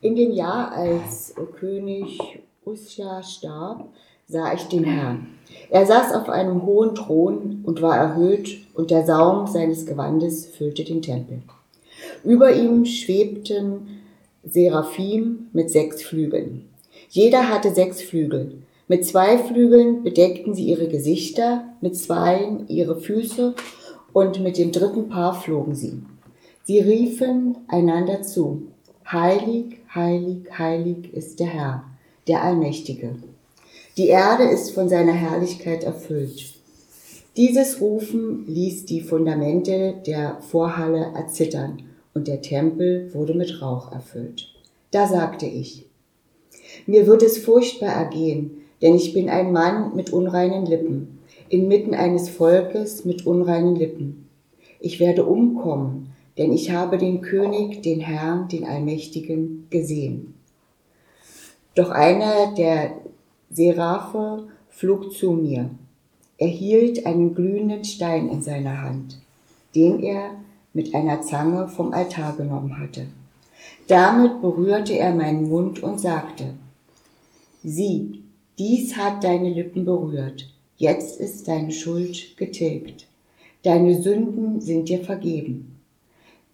[0.00, 2.18] In dem Jahr, als König
[2.64, 3.88] Usja starb,
[4.28, 5.28] sah ich den Herrn.
[5.70, 10.84] Er saß auf einem hohen Thron und war erhöht, und der Saum seines Gewandes füllte
[10.84, 11.40] den Tempel.
[12.24, 14.00] Über ihm schwebten
[14.44, 16.68] Seraphim mit sechs Flügeln.
[17.08, 18.58] Jeder hatte sechs Flügel.
[18.88, 23.54] Mit zwei Flügeln bedeckten sie ihre Gesichter, mit zweien ihre Füße
[24.12, 26.02] und mit dem dritten Paar flogen sie.
[26.64, 28.62] Sie riefen einander zu.
[29.10, 31.84] Heilig, heilig, heilig ist der Herr,
[32.28, 33.16] der Allmächtige.
[33.96, 36.54] Die Erde ist von seiner Herrlichkeit erfüllt.
[37.36, 41.82] Dieses Rufen ließ die Fundamente der Vorhalle erzittern
[42.14, 44.48] und der Tempel wurde mit Rauch erfüllt.
[44.90, 45.86] Da sagte ich,
[46.86, 52.28] mir wird es furchtbar ergehen, denn ich bin ein Mann mit unreinen Lippen, inmitten eines
[52.28, 54.28] Volkes mit unreinen Lippen.
[54.80, 56.05] Ich werde umkommen,
[56.38, 60.34] denn ich habe den König, den Herrn, den Allmächtigen gesehen.
[61.74, 62.92] Doch einer der
[63.50, 65.70] Seraphe flog zu mir.
[66.38, 69.18] Er hielt einen glühenden Stein in seiner Hand,
[69.74, 70.32] den er
[70.72, 73.06] mit einer Zange vom Altar genommen hatte.
[73.86, 76.54] Damit berührte er meinen Mund und sagte,
[77.62, 78.22] Sieh,
[78.58, 83.06] dies hat deine Lippen berührt, jetzt ist deine Schuld getilgt,
[83.62, 85.75] deine Sünden sind dir vergeben.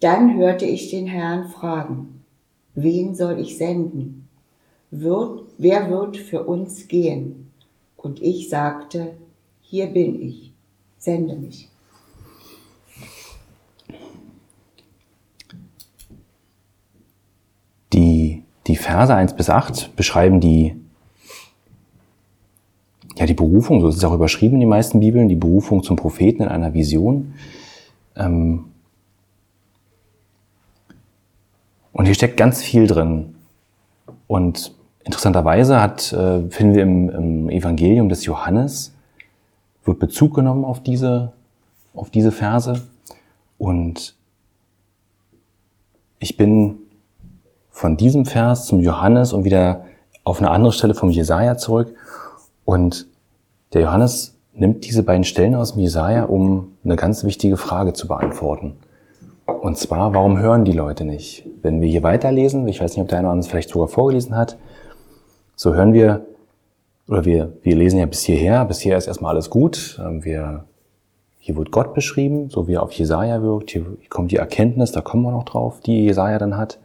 [0.03, 2.25] Dann hörte ich den Herrn fragen,
[2.75, 4.27] wen soll ich senden?
[4.91, 7.53] Wird, wer wird für uns gehen?
[7.95, 9.13] Und ich sagte,
[9.61, 10.51] hier bin ich,
[10.97, 11.69] sende mich.
[17.93, 20.75] Die, die Verse 1 bis 8 beschreiben die,
[23.15, 25.95] ja, die Berufung, so ist es auch überschrieben in den meisten Bibeln, die Berufung zum
[25.95, 27.35] Propheten in einer Vision.
[28.17, 28.65] Ähm,
[31.93, 33.35] Und hier steckt ganz viel drin.
[34.27, 38.93] Und interessanterweise hat, äh, finden wir im, im Evangelium des Johannes,
[39.85, 41.31] wird Bezug genommen auf diese,
[41.93, 42.81] auf diese Verse.
[43.57, 44.15] Und
[46.19, 46.77] ich bin
[47.69, 49.85] von diesem Vers zum Johannes und wieder
[50.23, 51.93] auf eine andere Stelle vom Jesaja zurück.
[52.65, 53.07] Und
[53.73, 58.07] der Johannes nimmt diese beiden Stellen aus dem Jesaja, um eine ganz wichtige Frage zu
[58.07, 58.77] beantworten.
[59.63, 61.45] Und zwar, warum hören die Leute nicht?
[61.61, 63.87] Wenn wir hier weiterlesen, ich weiß nicht, ob der eine oder andere es vielleicht sogar
[63.87, 64.57] vorgelesen hat,
[65.55, 66.25] so hören wir,
[67.07, 70.01] oder wir, wir lesen ja bis hierher, bis hier ist erstmal alles gut.
[70.05, 70.65] Ähm, wir,
[71.39, 73.71] hier wird Gott beschrieben, so wie er auf Jesaja wirkt.
[73.71, 76.77] Hier kommt die Erkenntnis, da kommen wir noch drauf, die Jesaja dann hat.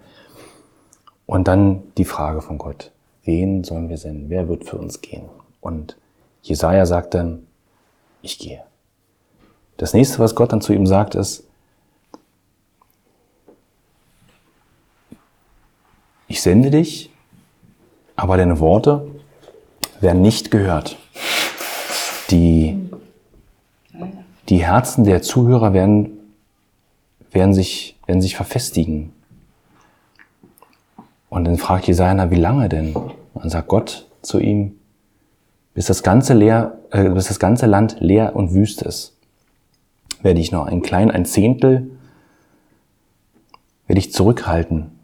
[1.27, 2.93] Und dann die Frage von Gott.
[3.25, 4.31] Wen sollen wir senden?
[4.31, 5.25] Wer wird für uns gehen?
[5.61, 5.97] Und
[6.43, 7.49] Jesaja sagt dann,
[8.23, 8.63] ich gehe.
[9.79, 11.48] Das nächste, was Gott dann zu ihm sagt, ist,
[16.29, 17.11] ich sende dich,
[18.15, 19.11] aber deine Worte
[20.01, 20.97] werden nicht gehört.
[22.31, 22.79] Die,
[24.49, 26.11] die Herzen der Zuhörer werden,
[27.33, 29.13] werden, sich, werden sich verfestigen.
[31.31, 32.95] Und dann fragt Jesaja, wie lange denn?
[32.95, 34.79] Und dann sagt Gott zu ihm,
[35.73, 39.17] bis das ganze, leer, äh, bis das ganze Land leer und wüst ist,
[40.23, 41.91] werde ich noch ein klein, ein Zehntel,
[43.87, 44.98] werde ich zurückhalten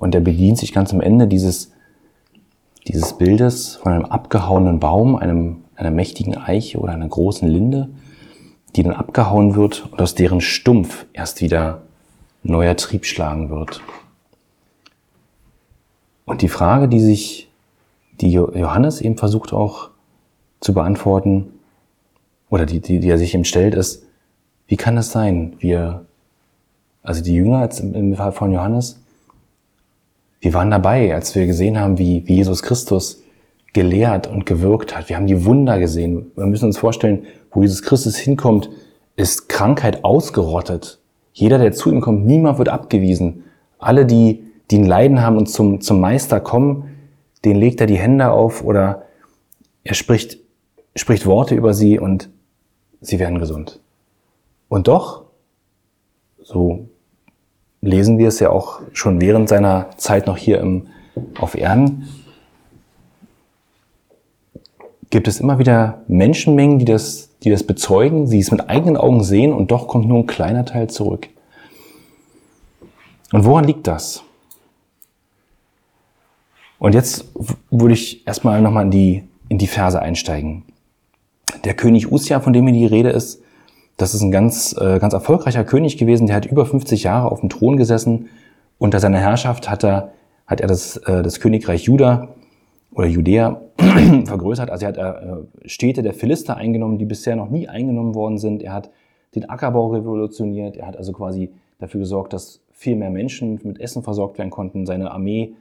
[0.00, 1.70] und er bedient sich ganz am Ende dieses,
[2.88, 7.90] dieses Bildes von einem abgehauenen Baum, einem, einer mächtigen Eiche oder einer großen Linde,
[8.74, 11.82] die dann abgehauen wird und aus deren Stumpf erst wieder
[12.42, 13.82] neuer Trieb schlagen wird.
[16.24, 17.50] Und die Frage, die sich,
[18.20, 19.90] die Johannes eben versucht auch
[20.60, 21.52] zu beantworten,
[22.48, 24.06] oder die, die, die er sich eben stellt, ist,
[24.66, 25.56] wie kann es sein?
[25.58, 26.06] Wir,
[27.02, 28.99] also die Jünger jetzt im Fall von Johannes,
[30.40, 33.22] wir waren dabei, als wir gesehen haben, wie, wie Jesus Christus
[33.72, 35.08] gelehrt und gewirkt hat.
[35.08, 36.32] Wir haben die Wunder gesehen.
[36.34, 38.70] Wir müssen uns vorstellen, wo Jesus Christus hinkommt,
[39.16, 40.98] ist Krankheit ausgerottet.
[41.32, 43.44] Jeder, der zu ihm kommt, niemand wird abgewiesen.
[43.78, 46.96] Alle, die, die ein Leiden haben und zum, zum Meister kommen,
[47.44, 49.02] den legt er die Hände auf oder
[49.84, 50.38] er spricht,
[50.96, 52.28] spricht Worte über sie und
[53.00, 53.80] sie werden gesund.
[54.68, 55.24] Und doch,
[56.42, 56.89] so
[57.82, 60.88] lesen wir es ja auch schon während seiner Zeit noch hier im,
[61.38, 62.08] auf Erden,
[65.10, 69.24] gibt es immer wieder Menschenmengen, die das, die das bezeugen, sie es mit eigenen Augen
[69.24, 71.28] sehen und doch kommt nur ein kleiner Teil zurück.
[73.32, 74.22] Und woran liegt das?
[76.78, 77.26] Und jetzt
[77.70, 80.64] würde ich erstmal nochmal in die, in die Verse einsteigen.
[81.64, 83.42] Der König Usja, von dem hier die Rede ist,
[84.00, 87.40] das ist ein ganz, äh, ganz erfolgreicher König gewesen, der hat über 50 Jahre auf
[87.40, 88.30] dem Thron gesessen.
[88.78, 90.12] Unter seiner Herrschaft hat er,
[90.46, 92.28] hat er das, äh, das Königreich Juda
[92.92, 93.60] oder Judäa
[94.24, 94.70] vergrößert.
[94.70, 98.62] Also er hat äh, Städte der Philister eingenommen, die bisher noch nie eingenommen worden sind.
[98.62, 98.90] Er hat
[99.34, 100.78] den Ackerbau revolutioniert.
[100.78, 104.86] Er hat also quasi dafür gesorgt, dass viel mehr Menschen mit Essen versorgt werden konnten.
[104.86, 105.52] Seine Armee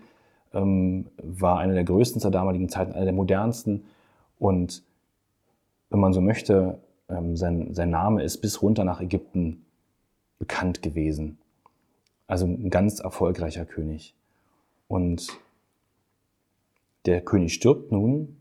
[0.53, 3.83] ähm, war eine der größten zur damaligen Zeit, eine der modernsten.
[4.39, 4.81] Und
[5.89, 9.65] wenn man so möchte, ähm, sein, sein Name ist bis runter nach Ägypten
[10.38, 11.38] bekannt gewesen.
[12.27, 14.13] Also ein ganz erfolgreicher König.
[14.88, 15.27] Und
[17.06, 18.38] der König stirbt nun.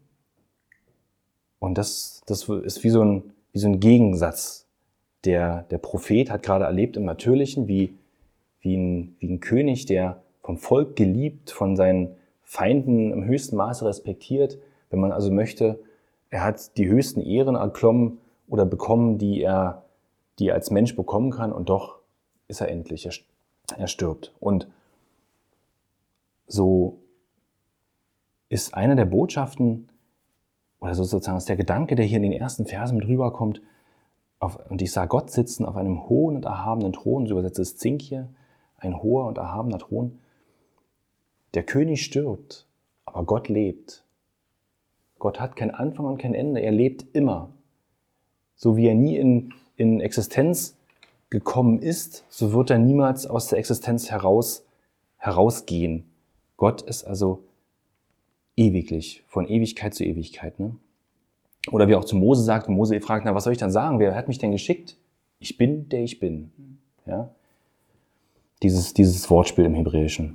[1.58, 3.22] Und das, das ist wie so, ein,
[3.52, 4.66] wie so ein Gegensatz.
[5.24, 7.94] Der, der Prophet hat gerade erlebt im Natürlichen, wie,
[8.60, 12.14] wie, ein, wie ein König, der vom Volk geliebt, von seinen
[12.44, 14.58] Feinden im höchsten Maße respektiert,
[14.90, 15.80] wenn man also möchte,
[16.30, 18.18] er hat die höchsten Ehren erklommen
[18.48, 19.84] oder bekommen, die er,
[20.38, 21.98] die er als Mensch bekommen kann und doch
[22.48, 23.12] ist er endlich, er,
[23.78, 24.34] er stirbt.
[24.40, 24.68] Und
[26.46, 26.98] so
[28.48, 29.88] ist eine der Botschaften
[30.80, 33.60] oder sozusagen ist der Gedanke, der hier in den ersten Versen mit rüberkommt,
[34.40, 37.76] auf, und ich sah Gott sitzen auf einem hohen und erhabenen Thron, so übersetzt es
[37.76, 38.28] Zink hier,
[38.76, 40.20] ein hoher und erhabener Thron.
[41.54, 42.66] Der König stirbt,
[43.04, 44.04] aber Gott lebt.
[45.18, 47.50] Gott hat kein Anfang und kein Ende, er lebt immer.
[48.58, 50.76] So wie er nie in, in Existenz
[51.30, 54.64] gekommen ist, so wird er niemals aus der Existenz heraus,
[55.16, 56.04] herausgehen.
[56.56, 57.44] Gott ist also
[58.56, 60.58] ewiglich, von Ewigkeit zu Ewigkeit.
[60.58, 60.74] Ne?
[61.70, 64.00] Oder wie auch zu Mose sagt, Mose fragt, na, was soll ich dann sagen?
[64.00, 64.96] Wer hat mich denn geschickt?
[65.38, 66.50] Ich bin, der ich bin.
[67.06, 67.30] Ja?
[68.64, 70.34] Dieses, dieses Wortspiel im Hebräischen.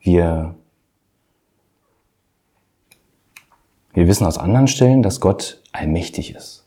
[0.00, 0.54] Wir,
[3.92, 6.64] wir wissen aus anderen Stellen, dass Gott allmächtig ist.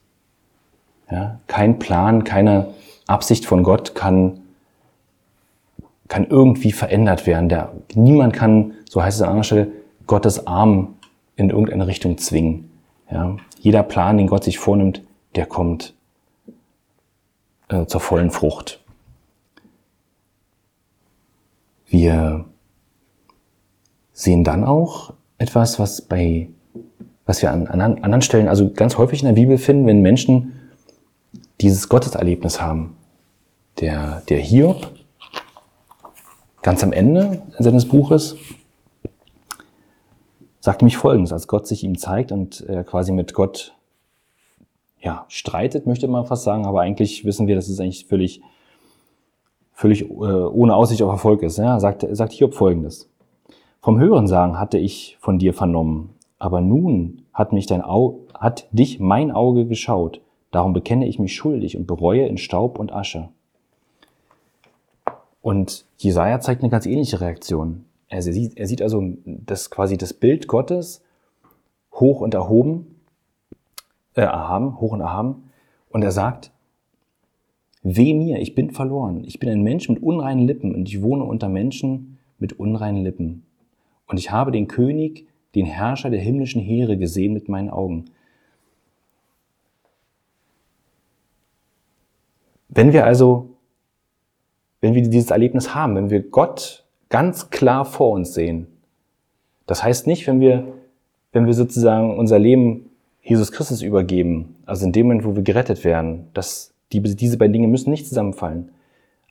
[1.10, 1.40] Ja?
[1.48, 2.74] Kein Plan, keine
[3.08, 4.42] Absicht von Gott kann
[6.08, 7.50] kann irgendwie verändert werden.
[7.50, 9.72] Der, niemand kann, so heißt es an anderer Stelle,
[10.06, 10.96] Gottes Arm
[11.36, 12.72] in irgendeine Richtung zwingen.
[13.12, 15.02] Ja, jeder Plan, den Gott sich vornimmt,
[15.36, 15.94] der kommt
[17.70, 18.82] äh, zur vollen Frucht.
[21.88, 22.46] Wir
[24.12, 26.50] sehen dann auch etwas, was bei,
[27.28, 30.54] was wir an, an anderen Stellen, also ganz häufig in der Bibel finden, wenn Menschen
[31.62, 32.96] dieses Gotteserlebnis haben.
[33.80, 34.94] Der, der Hiob,
[36.64, 38.38] ganz am Ende seines Buches,
[40.62, 43.76] sagt mich Folgendes, als Gott sich ihm zeigt und er quasi mit Gott
[45.00, 48.42] ja, streitet, möchte man fast sagen, aber eigentlich wissen wir, dass es eigentlich völlig,
[49.74, 51.58] völlig äh, ohne Aussicht auf Erfolg ist.
[51.58, 53.10] Ja, sagt, sagt Hiob Folgendes.
[53.82, 59.00] Vom Hörensagen hatte ich von dir vernommen, aber nun hat, mich dein Au hat dich
[59.00, 60.22] mein Auge geschaut.
[60.52, 63.30] Darum bekenne ich mich schuldig und bereue in Staub und Asche.
[65.42, 67.86] Und Jesaja zeigt eine ganz ähnliche Reaktion.
[68.10, 71.04] Er sieht, er sieht also das quasi das Bild Gottes
[71.94, 72.96] hoch und erhoben,
[74.14, 75.50] äh, erhaben, hoch und erhaben.
[75.90, 76.52] Und er sagt,
[77.84, 79.24] weh mir, ich bin verloren.
[79.26, 83.46] Ich bin ein Mensch mit unreinen Lippen und ich wohne unter Menschen mit unreinen Lippen.
[84.08, 88.06] Und ich habe den König, den Herrscher der himmlischen Heere gesehen mit meinen Augen.
[92.70, 93.50] Wenn wir also,
[94.82, 98.68] wenn wir dieses Erlebnis haben, wenn wir Gott ganz klar vor uns sehen.
[99.66, 100.68] Das heißt nicht, wenn wir,
[101.32, 102.90] wenn wir sozusagen unser Leben
[103.22, 107.54] Jesus Christus übergeben, also in dem Moment, wo wir gerettet werden, dass die, diese beiden
[107.54, 108.72] Dinge müssen nicht zusammenfallen.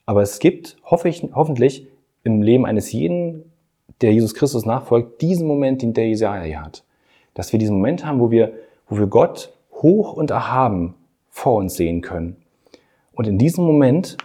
[0.05, 1.87] Aber es gibt, hoffe ich, hoffentlich,
[2.23, 3.46] im Leben eines jeden,
[4.01, 6.85] der Jesus Christus nachfolgt, diesen Moment, den der Jesaja hat.
[7.35, 8.53] Dass wir diesen Moment haben, wo wir,
[8.89, 10.95] wo wir Gott hoch und erhaben
[11.31, 12.37] vor uns sehen können.
[13.13, 14.17] Und in diesem Moment,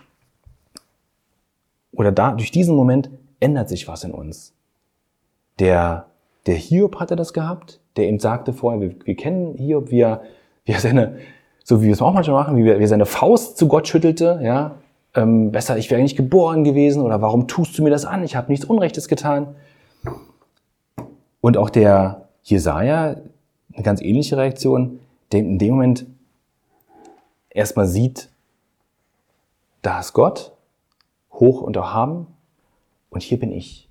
[1.94, 3.10] oder da, durch diesen Moment
[3.40, 4.54] ändert sich was in uns.
[5.60, 6.08] Der,
[6.46, 10.24] der Hiob hatte das gehabt, der ihm sagte vorher, wir, wir kennen Hiob, wie er,
[10.66, 11.18] wie er seine,
[11.64, 13.88] so wie wir es auch manchmal machen, wie er, wie er seine Faust zu Gott
[13.88, 14.78] schüttelte, ja,
[15.14, 18.24] ähm, besser, ich wäre nicht geboren gewesen oder warum tust du mir das an?
[18.24, 19.56] Ich habe nichts Unrechtes getan.
[21.42, 23.18] Und auch der Jesaja,
[23.74, 25.00] eine ganz ähnliche Reaktion,
[25.32, 26.06] der in dem Moment
[27.50, 28.30] erstmal sieht,
[29.82, 30.52] da ist Gott,
[31.34, 32.28] hoch und erhaben,
[33.12, 33.90] und hier bin ich.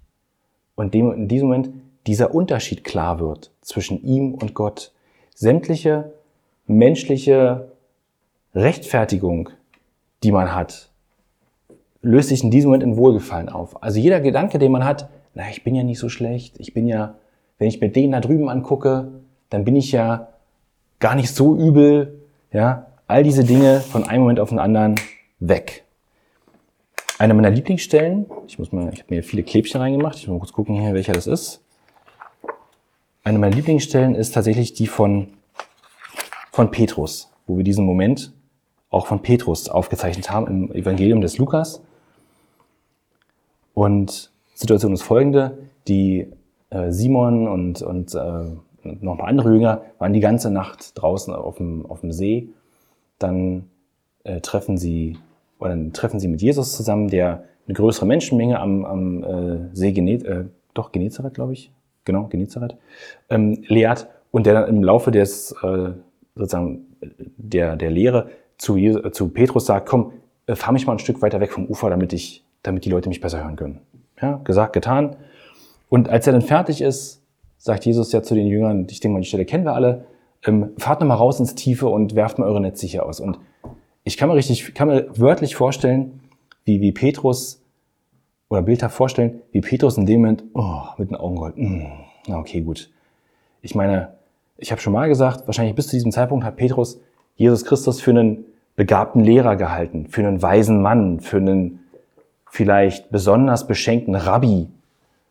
[0.74, 1.70] Und in diesem Moment
[2.06, 4.92] dieser Unterschied klar wird zwischen ihm und Gott.
[5.34, 6.12] Sämtliche
[6.66, 7.70] menschliche
[8.54, 9.50] Rechtfertigung,
[10.22, 10.89] die man hat,
[12.02, 13.82] löst sich in diesem Moment in Wohlgefallen auf.
[13.82, 16.86] Also jeder Gedanke, den man hat, na, ich bin ja nicht so schlecht, ich bin
[16.86, 17.14] ja,
[17.58, 19.12] wenn ich mir den da drüben angucke,
[19.50, 20.28] dann bin ich ja
[20.98, 22.20] gar nicht so übel,
[22.52, 24.94] ja, all diese Dinge von einem Moment auf den anderen
[25.40, 25.84] weg.
[27.18, 30.38] eine meiner Lieblingsstellen, ich muss mal, ich habe mir viele Klebchen reingemacht, ich muss mal
[30.40, 31.60] kurz gucken hier, welcher das ist.
[33.24, 35.28] Eine meiner Lieblingsstellen ist tatsächlich die von,
[36.50, 38.32] von Petrus, wo wir diesen Moment
[38.88, 41.82] auch von Petrus aufgezeichnet haben im Evangelium des Lukas.
[43.80, 45.56] Und Situation ist folgende,
[45.88, 46.26] die
[46.68, 48.18] äh, Simon und, und äh,
[48.82, 52.50] noch ein paar andere Jünger waren die ganze Nacht draußen auf dem, auf dem See.
[53.18, 53.70] Dann
[54.22, 55.16] äh, treffen sie
[55.60, 59.92] oder dann treffen sie mit Jesus zusammen, der eine größere Menschenmenge am, am äh, See
[59.92, 60.44] Genet, äh,
[60.74, 61.72] doch Genezareth, glaube ich,
[62.04, 62.76] genau Genezareth,
[63.30, 65.92] ähm, lehrt und der dann im Laufe des äh,
[66.34, 66.84] sozusagen
[67.38, 70.12] der der Lehre zu, Jesus, zu Petrus sagt, komm,
[70.44, 73.08] äh, fahr mich mal ein Stück weiter weg vom Ufer, damit ich, damit die Leute
[73.08, 73.80] mich besser hören können.
[74.20, 75.16] Ja, gesagt, getan.
[75.88, 77.22] Und als er dann fertig ist,
[77.58, 80.04] sagt Jesus ja zu den Jüngern, ich denke mal, die Stelle kennen wir alle,
[80.44, 83.20] ähm, fahrt nochmal raus ins Tiefe und werft mal eure Netze hier aus.
[83.20, 83.38] Und
[84.04, 86.20] ich kann mir richtig, kann mir wörtlich vorstellen,
[86.64, 87.62] wie, wie Petrus,
[88.48, 91.56] oder bildhaft vorstellen, wie Petrus in dem Moment, oh, mit den Augen rollt.
[91.56, 91.86] Mm,
[92.32, 92.90] okay, gut.
[93.62, 94.14] Ich meine,
[94.56, 97.00] ich habe schon mal gesagt, wahrscheinlich bis zu diesem Zeitpunkt hat Petrus
[97.36, 98.44] Jesus Christus für einen
[98.76, 101.79] begabten Lehrer gehalten, für einen weisen Mann, für einen
[102.50, 104.68] vielleicht besonders beschenkten Rabbi,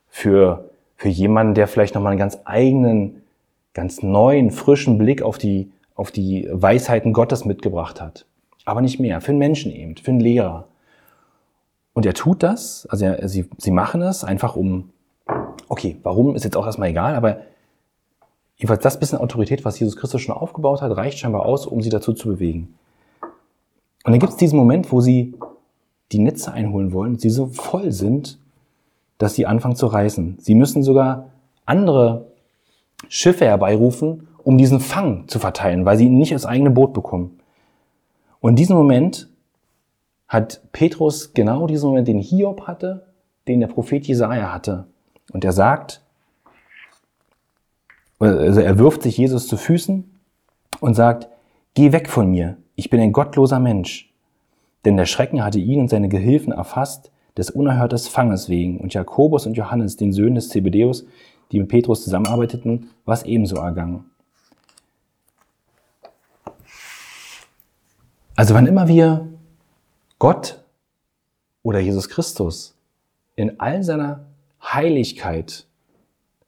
[0.08, 3.22] für, für jemanden, der vielleicht nochmal einen ganz eigenen,
[3.74, 8.26] ganz neuen, frischen Blick auf die, auf die Weisheiten Gottes mitgebracht hat
[8.70, 9.20] aber nicht mehr.
[9.20, 10.68] Für einen Menschen eben, für einen Lehrer.
[11.94, 14.92] Und er tut das, also er, sie, sie machen es einfach um,
[15.68, 17.42] okay, warum ist jetzt auch erstmal egal, aber
[18.58, 21.90] jedenfalls das bisschen Autorität, was Jesus Christus schon aufgebaut hat, reicht scheinbar aus, um sie
[21.90, 22.76] dazu zu bewegen.
[24.04, 25.34] Und dann gibt es diesen Moment, wo sie
[26.12, 28.40] die Netze einholen wollen, sie so voll sind,
[29.18, 30.38] dass sie anfangen zu reißen.
[30.40, 31.30] Sie müssen sogar
[31.66, 32.28] andere
[33.08, 37.40] Schiffe herbeirufen, um diesen Fang zu verteilen, weil sie ihn nicht ins eigene Boot bekommen.
[38.40, 39.30] Und in diesem Moment
[40.28, 43.08] hat Petrus genau diesen Moment, den Hiob hatte,
[43.48, 44.86] den der Prophet Jesaja hatte.
[45.34, 46.02] Und er sagt,
[48.20, 50.10] also er wirft sich Jesus zu Füßen
[50.80, 51.28] und sagt,
[51.74, 54.09] geh weg von mir, ich bin ein gottloser Mensch.
[54.86, 58.80] Denn der Schrecken hatte ihn und seine Gehilfen erfasst, des unerhörtes Fanges wegen.
[58.80, 61.06] Und Jakobus und Johannes, den Söhnen des Zebedeus,
[61.52, 64.06] die mit Petrus zusammenarbeiteten, was ebenso ergangen.
[68.36, 69.28] Also wann immer wir
[70.18, 70.64] Gott
[71.64, 72.76] oder Jesus Christus
[73.36, 74.26] in all seiner
[74.62, 75.66] Heiligkeit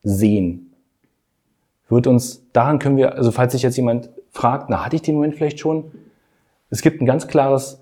[0.03, 0.73] sehen,
[1.89, 5.15] wird uns, daran können wir, also falls sich jetzt jemand fragt, na, hatte ich den
[5.15, 5.91] Moment vielleicht schon?
[6.69, 7.81] Es gibt ein ganz klares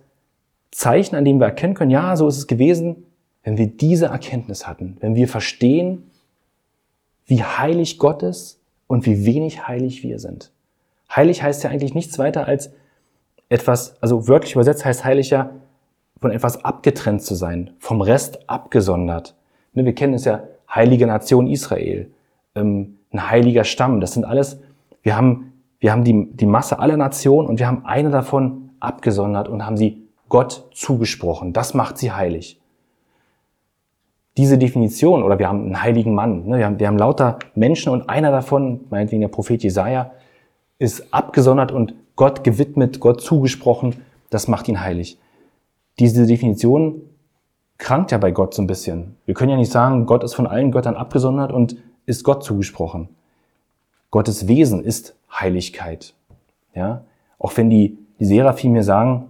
[0.72, 3.06] Zeichen, an dem wir erkennen können, ja, so ist es gewesen,
[3.44, 6.10] wenn wir diese Erkenntnis hatten, wenn wir verstehen,
[7.26, 10.52] wie heilig Gott ist und wie wenig heilig wir sind.
[11.16, 12.72] Heilig heißt ja eigentlich nichts weiter als
[13.50, 15.52] etwas, also wörtlich übersetzt heißt heilig ja,
[16.22, 19.36] von etwas abgetrennt zu sein, vom Rest abgesondert.
[19.74, 22.12] Ne, wir kennen es ja, heilige Nation Israel,
[22.56, 24.60] ähm, ein heiliger Stamm, das sind alles,
[25.02, 29.48] wir haben, wir haben die, die Masse aller Nationen und wir haben eine davon abgesondert
[29.48, 31.54] und haben sie Gott zugesprochen.
[31.54, 32.60] Das macht sie heilig.
[34.38, 37.92] Diese Definition, oder wir haben einen heiligen Mann, ne, wir, haben, wir haben lauter Menschen
[37.92, 40.12] und einer davon, meinetwegen der Prophet Jesaja,
[40.78, 43.96] ist abgesondert und Gott gewidmet, Gott zugesprochen,
[44.30, 45.20] das macht ihn heilig.
[46.00, 47.02] Diese Definition
[47.78, 49.16] krankt ja bei Gott so ein bisschen.
[49.26, 53.10] Wir können ja nicht sagen, Gott ist von allen Göttern abgesondert und ist Gott zugesprochen.
[54.12, 56.14] Gottes Wesen ist Heiligkeit.
[56.74, 57.04] Ja?
[57.38, 59.29] Auch wenn die, die Seraphim mir sagen,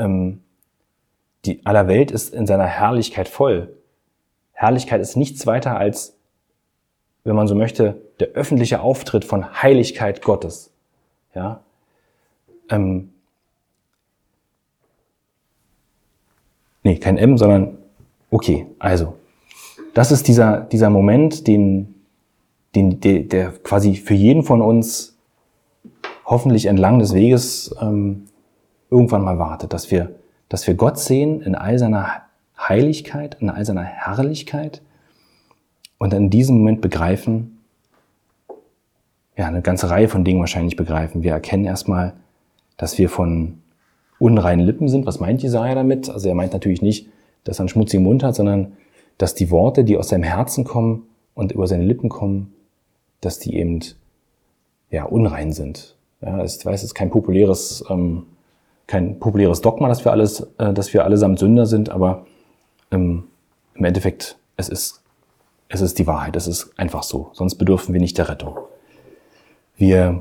[0.00, 0.40] ähm,
[1.44, 3.76] die aller Welt ist in seiner Herrlichkeit voll.
[4.52, 6.16] Herrlichkeit ist nichts weiter als,
[7.24, 10.70] wenn man so möchte, der öffentliche Auftritt von Heiligkeit Gottes.
[11.34, 11.60] Ja?
[12.68, 13.10] Ähm,
[16.82, 17.78] nee, kein M, sondern
[18.30, 19.16] okay, also.
[19.94, 21.94] Das ist dieser, dieser Moment, den,
[22.74, 25.16] den, der, der quasi für jeden von uns
[26.24, 28.26] hoffentlich entlang des Weges ähm,
[28.90, 30.14] irgendwann mal wartet, dass wir,
[30.48, 32.22] dass wir Gott sehen in all seiner
[32.58, 34.82] Heiligkeit, in all seiner Herrlichkeit
[35.98, 37.58] und in diesem Moment begreifen,
[39.36, 41.22] ja, eine ganze Reihe von Dingen wahrscheinlich begreifen.
[41.22, 42.12] Wir erkennen erstmal,
[42.76, 43.58] dass wir von
[44.18, 45.06] unreinen Lippen sind.
[45.06, 46.10] Was meint Jesaja damit?
[46.10, 47.08] Also er meint natürlich nicht,
[47.44, 48.72] dass er einen schmutzigen Mund hat, sondern
[49.16, 52.52] dass die Worte, die aus seinem Herzen kommen und über seine Lippen kommen,
[53.20, 53.80] dass die eben
[54.90, 55.96] ja unrein sind.
[56.20, 58.24] Ja, ich weiß, es ist kein populäres, ähm,
[58.90, 62.26] kein populäres Dogma, dass wir alles, äh, dass wir allesamt Sünder sind, aber
[62.90, 63.24] ähm,
[63.74, 65.00] im Endeffekt es ist
[65.70, 66.36] es ist die Wahrheit.
[66.36, 67.30] Es ist einfach so.
[67.32, 68.58] Sonst bedürfen wir nicht der Rettung.
[69.76, 70.20] Wir,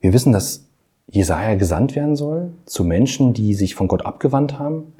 [0.00, 0.66] wir wissen, dass
[1.08, 4.92] Jesaja gesandt werden soll zu Menschen, die sich von Gott abgewandt haben.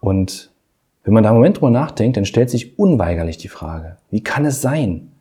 [0.00, 0.50] Und
[1.04, 4.44] wenn man da einen Moment drüber nachdenkt, dann stellt sich unweigerlich die Frage, wie kann
[4.44, 5.12] es sein,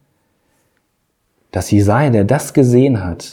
[1.52, 3.32] dass Jesaja, der das gesehen hat,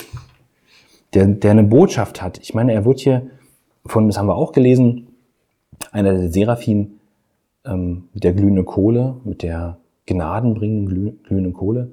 [1.15, 3.31] der, der eine Botschaft hat, ich meine, er wird hier
[3.87, 5.09] von, das haben wir auch gelesen,
[5.93, 7.01] einer der Seraphim
[7.65, 11.91] ähm, mit der glühenden Kohle, mit der gnadenbringenden glühenden Kohle.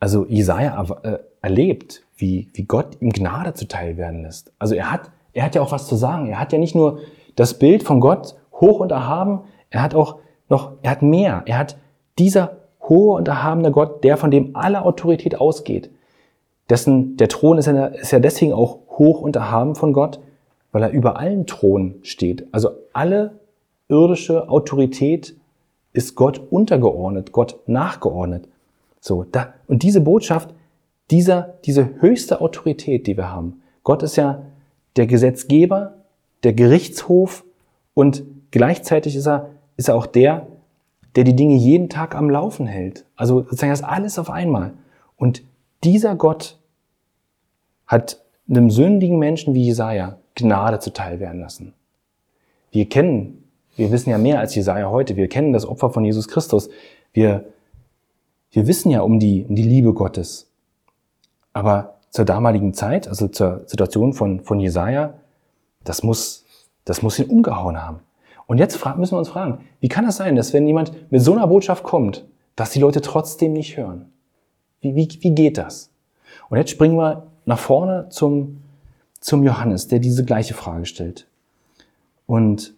[0.00, 4.52] Also Jesaja äh, erlebt, wie, wie Gott ihm Gnade zuteil werden lässt.
[4.58, 6.28] Also er hat, er hat ja auch was zu sagen.
[6.28, 7.00] Er hat ja nicht nur
[7.36, 9.40] das Bild von Gott hoch und erhaben,
[9.70, 10.16] er hat auch
[10.48, 11.42] noch, er hat mehr.
[11.46, 11.76] Er hat
[12.18, 15.90] dieser hohe und erhabene Gott, der von dem alle Autorität ausgeht.
[16.70, 20.20] Dessen, der Thron ist ja, ist ja deswegen auch hoch und erhaben von Gott,
[20.72, 22.46] weil er über allen Thronen steht.
[22.52, 23.38] Also alle
[23.88, 25.36] irdische Autorität
[25.92, 28.48] ist Gott untergeordnet, Gott nachgeordnet.
[29.00, 30.54] So, da, und diese Botschaft,
[31.10, 33.62] dieser, diese höchste Autorität, die wir haben.
[33.82, 34.42] Gott ist ja
[34.96, 35.94] der Gesetzgeber,
[36.42, 37.44] der Gerichtshof
[37.92, 40.46] und gleichzeitig ist er, ist er auch der,
[41.16, 43.04] der die Dinge jeden Tag am Laufen hält.
[43.14, 44.72] Also sozusagen das alles auf einmal.
[45.16, 45.42] Und
[45.84, 46.58] dieser Gott
[47.86, 51.74] hat einem sündigen Menschen wie Jesaja Gnade zuteil werden lassen.
[52.70, 53.44] Wir kennen,
[53.76, 55.16] wir wissen ja mehr als Jesaja heute.
[55.16, 56.68] Wir kennen das Opfer von Jesus Christus.
[57.12, 57.44] Wir,
[58.50, 60.50] wir wissen ja um die, um die Liebe Gottes.
[61.52, 65.14] Aber zur damaligen Zeit, also zur Situation von, von Jesaja,
[65.84, 66.44] das muss,
[66.84, 68.00] das muss ihn umgehauen haben.
[68.46, 71.32] Und jetzt müssen wir uns fragen, wie kann das sein, dass wenn jemand mit so
[71.32, 72.24] einer Botschaft kommt,
[72.56, 74.12] dass die Leute trotzdem nicht hören?
[74.84, 75.90] Wie, wie, wie geht das?
[76.48, 78.62] Und jetzt springen wir nach vorne zum,
[79.18, 81.26] zum Johannes, der diese gleiche Frage stellt.
[82.26, 82.74] Und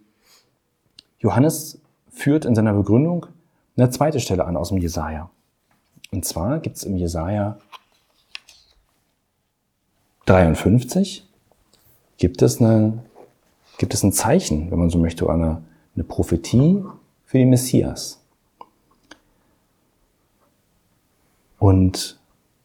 [1.19, 3.27] Johannes führt in seiner Begründung
[3.75, 5.29] eine zweite Stelle an aus dem Jesaja.
[6.11, 7.57] Und zwar gibt es im Jesaja
[10.25, 11.25] 53
[12.17, 12.99] gibt es, eine,
[13.77, 15.61] gibt es ein Zeichen, wenn man so möchte, eine,
[15.95, 16.83] eine Prophetie
[17.25, 18.16] für den Messias.
[21.59, 22.19] Und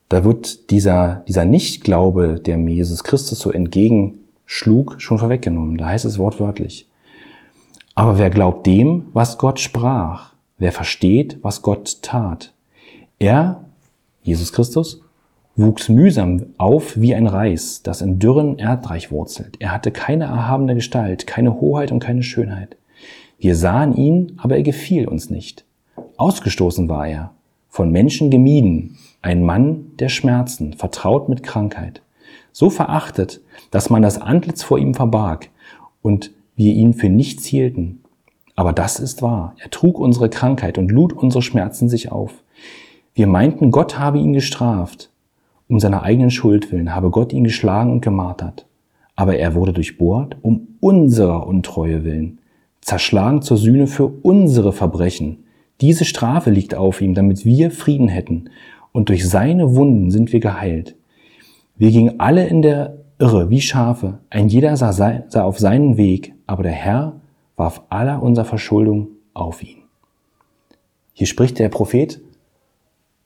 [0.09, 5.79] da wird dieser, dieser Nichtglaube, der mir Jesus Christus so entgegenschlug, schon vorweggenommen.
[5.79, 6.89] Da heißt es wortwörtlich.
[7.95, 10.33] Aber wer glaubt dem, was Gott sprach?
[10.59, 12.53] Wer versteht, was Gott tat?
[13.19, 13.65] Er,
[14.23, 15.03] Jesus Christus,
[15.57, 19.57] wuchs mühsam auf wie ein Reis, das in dürren Erdreich wurzelt.
[19.61, 22.77] Er hatte keine erhabene Gestalt, keine Hoheit und keine Schönheit.
[23.39, 25.65] Wir sahen ihn, aber er gefiel uns nicht.
[26.17, 27.33] Ausgestoßen war er,
[27.73, 32.03] von Menschen gemieden, ein Mann der Schmerzen, vertraut mit Krankheit.
[32.53, 35.49] So verachtet, dass man das Antlitz vor ihm verbarg
[36.03, 38.03] und wir ihn für nichts hielten.
[38.57, 39.55] Aber das ist wahr.
[39.57, 42.45] Er trug unsere Krankheit und lud unsere Schmerzen sich auf.
[43.15, 45.09] Wir meinten, Gott habe ihn gestraft,
[45.67, 48.67] um seiner eigenen Schuld willen habe Gott ihn geschlagen und gemartert.
[49.17, 52.39] Aber er wurde durchbohrt um unserer Untreue willen,
[52.83, 55.45] zerschlagen zur Sühne für unsere Verbrechen.
[55.83, 58.49] Diese Strafe liegt auf ihm, damit wir Frieden hätten,
[58.93, 60.97] und durch seine Wunden sind wir geheilt.
[61.77, 66.35] Wir gingen alle in der Irre wie Schafe, ein jeder sah, sah auf seinen Weg,
[66.47, 67.21] aber der Herr
[67.57, 69.83] warf aller unserer Verschuldung auf ihn.
[71.13, 72.21] Hier spricht der Prophet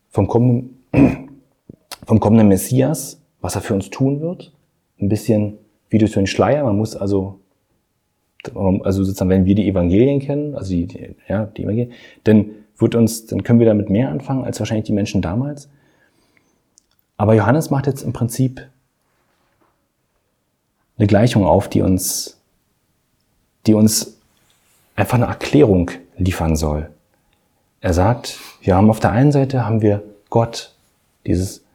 [0.08, 0.76] vom kommenden
[2.06, 4.52] vom kommenden Messias, was er für uns tun wird.
[5.00, 5.58] Ein bisschen
[5.90, 6.64] wie durch so einen Schleier.
[6.64, 7.40] Man muss also,
[8.54, 11.92] also sozusagen, wenn wir die Evangelien kennen, also die, ja, die Evangelien,
[12.24, 15.68] dann wird uns, dann können wir damit mehr anfangen als wahrscheinlich die Menschen damals.
[17.16, 18.66] Aber Johannes macht jetzt im Prinzip
[20.98, 22.38] eine Gleichung auf, die uns,
[23.66, 24.18] die uns
[24.94, 26.90] einfach eine Erklärung liefern soll.
[27.80, 30.74] Er sagt, wir haben auf der einen Seite haben wir Gott,
[31.26, 31.66] dieses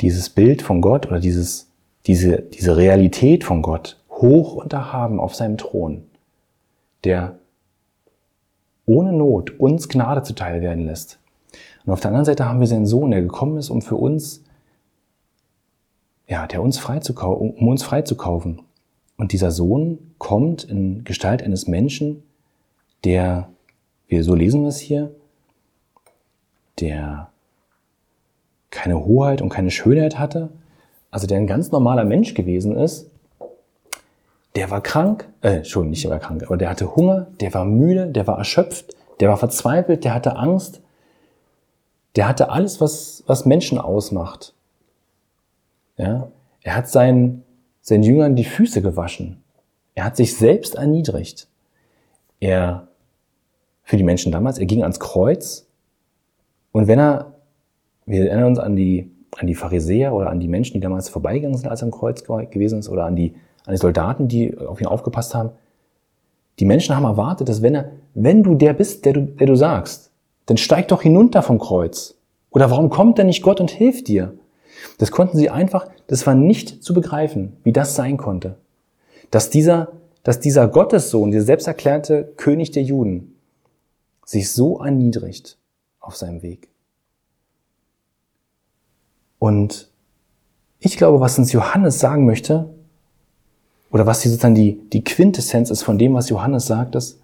[0.00, 1.68] dieses Bild von Gott oder dieses,
[2.06, 6.02] diese, diese Realität von Gott hoch und erhaben auf seinem Thron,
[7.04, 7.38] der
[8.86, 11.18] ohne Not uns Gnade zuteil werden lässt.
[11.84, 14.42] Und auf der anderen Seite haben wir seinen Sohn, der gekommen ist, um für uns,
[16.26, 18.62] ja, der uns freizukaufen, um uns freizukaufen.
[19.16, 22.22] Und dieser Sohn kommt in Gestalt eines Menschen,
[23.04, 23.50] der,
[24.08, 25.14] wir so lesen wir es hier,
[26.80, 27.30] der
[28.70, 30.50] keine Hoheit und keine Schönheit hatte,
[31.10, 33.10] also der ein ganz normaler Mensch gewesen ist,
[34.56, 37.64] der war krank, äh, schon nicht, der war krank, aber der hatte Hunger, der war
[37.64, 40.80] müde, der war erschöpft, der war verzweifelt, der hatte Angst,
[42.16, 44.54] der hatte alles, was, was Menschen ausmacht.
[45.96, 46.28] Ja?
[46.62, 47.44] Er hat seinen,
[47.80, 49.42] seinen Jüngern die Füße gewaschen.
[49.94, 51.48] Er hat sich selbst erniedrigt.
[52.40, 52.88] Er,
[53.82, 55.66] für die Menschen damals, er ging ans Kreuz
[56.72, 57.34] und wenn er
[58.06, 61.56] wir erinnern uns an die, an die Pharisäer oder an die Menschen, die damals vorbeigegangen
[61.56, 63.34] sind, als er am Kreuz gewesen ist, oder an die,
[63.66, 65.50] an die Soldaten, die auf ihn aufgepasst haben.
[66.58, 69.56] Die Menschen haben erwartet, dass wenn er, wenn du der bist, der du, der du
[69.56, 70.10] sagst,
[70.46, 72.14] dann steig doch hinunter vom Kreuz.
[72.50, 74.34] Oder warum kommt denn nicht Gott und hilft dir?
[74.98, 78.56] Das konnten sie einfach, das war nicht zu begreifen, wie das sein konnte.
[79.30, 83.34] Dass dieser, dass dieser Gottessohn, dieser selbsterklärte König der Juden,
[84.24, 85.58] sich so erniedrigt
[86.00, 86.68] auf seinem Weg.
[89.38, 89.90] Und
[90.78, 92.70] ich glaube, was uns Johannes sagen möchte,
[93.94, 97.20] oder was hier sozusagen die, die Quintessenz ist von dem, was Johannes sagt, ist,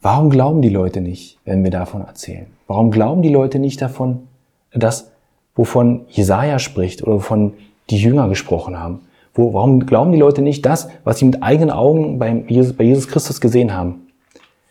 [0.00, 2.46] warum glauben die Leute nicht, wenn wir davon erzählen?
[2.68, 4.28] Warum glauben die Leute nicht davon,
[4.72, 5.10] dass,
[5.56, 7.54] wovon Jesaja spricht oder wovon
[7.90, 9.00] die Jünger gesprochen haben?
[9.34, 12.84] Wo, warum glauben die Leute nicht das, was sie mit eigenen Augen bei Jesus, bei
[12.84, 14.06] Jesus Christus gesehen haben?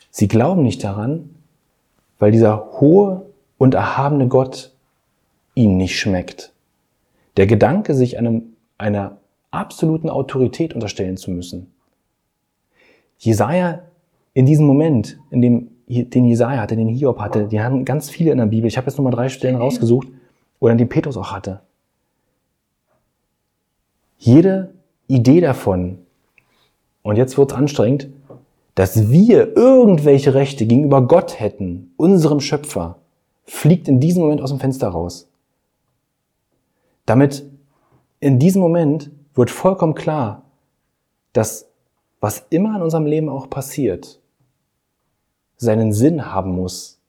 [0.09, 1.31] Sie glauben nicht daran,
[2.17, 3.25] weil dieser hohe
[3.57, 4.71] und erhabene Gott
[5.53, 6.53] ihnen nicht schmeckt.
[7.35, 9.17] Der Gedanke, sich einem, einer
[9.57, 11.73] absoluten Autorität unterstellen zu müssen.
[13.17, 13.81] Jesaja,
[14.33, 18.31] in diesem Moment, in dem, den Jesaja hatte, den Hiob hatte, die haben ganz viele
[18.31, 18.67] in der Bibel.
[18.67, 20.07] Ich habe jetzt nochmal drei Stellen rausgesucht,
[20.59, 21.61] oder den Petrus auch hatte.
[24.17, 24.73] Jede
[25.07, 25.99] Idee davon,
[27.03, 28.09] und jetzt wird's anstrengend,
[28.75, 32.97] dass wir irgendwelche Rechte gegenüber Gott hätten, unserem Schöpfer,
[33.43, 35.29] fliegt in diesem Moment aus dem Fenster raus.
[37.05, 37.45] Damit
[38.19, 40.43] in diesem Moment wird vollkommen klar,
[41.33, 41.69] dass
[42.19, 44.19] was immer in unserem Leben auch passiert,
[45.57, 46.99] seinen Sinn haben muss,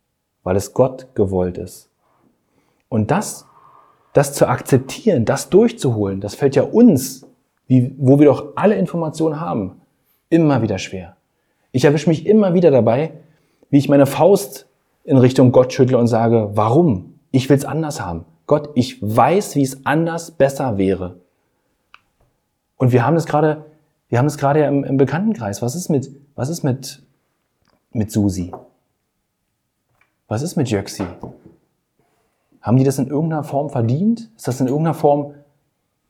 [0.42, 1.90] weil es Gott gewollt ist.
[2.88, 3.46] Und das,
[4.12, 7.26] das zu akzeptieren, das durchzuholen, das fällt ja uns,
[7.66, 9.80] wie, wo wir doch alle Informationen haben,
[10.30, 11.16] immer wieder schwer.
[11.72, 13.12] Ich erwische mich immer wieder dabei,
[13.70, 14.66] wie ich meine Faust
[15.04, 17.18] in Richtung Gott schüttle und sage, warum?
[17.30, 18.24] Ich will es anders haben.
[18.46, 21.20] Gott, ich weiß, wie es anders besser wäre.
[22.78, 23.66] Und wir haben es gerade,
[24.08, 25.60] wir haben es gerade im, im Bekanntenkreis.
[25.60, 27.02] Was ist mit, was ist mit,
[27.92, 28.52] mit Susi?
[30.28, 31.04] Was ist mit Jöxi?
[32.62, 34.30] Haben die das in irgendeiner Form verdient?
[34.36, 35.34] Ist das in irgendeiner Form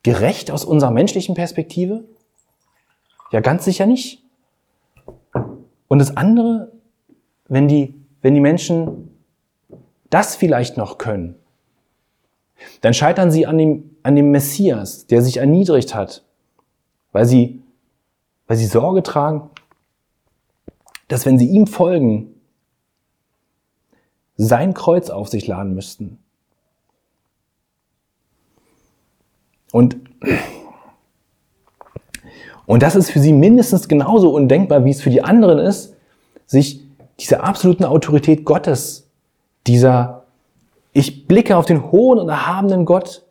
[0.03, 2.03] gerecht aus unserer menschlichen Perspektive?
[3.31, 4.23] Ja, ganz sicher nicht.
[5.87, 6.71] Und das andere,
[7.47, 9.09] wenn die, wenn die Menschen
[10.09, 11.35] das vielleicht noch können,
[12.81, 16.23] dann scheitern sie an dem, an dem Messias, der sich erniedrigt hat,
[17.11, 17.61] weil sie,
[18.47, 19.49] weil sie Sorge tragen,
[21.07, 22.35] dass wenn sie ihm folgen,
[24.37, 26.17] sein Kreuz auf sich laden müssten.
[29.71, 29.97] Und,
[32.65, 35.95] und das ist für sie mindestens genauso undenkbar, wie es für die anderen ist,
[36.45, 36.81] sich
[37.19, 39.07] dieser absoluten Autorität Gottes,
[39.67, 40.23] dieser,
[40.93, 43.25] ich blicke auf den hohen und erhabenen Gott